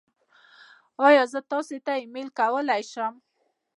ایا 1.07 1.23
زه 1.33 1.39
تاسو 1.51 1.75
ته 1.85 1.91
ایمیل 1.99 2.27
کولی 2.39 2.81
شم؟ 2.91 3.13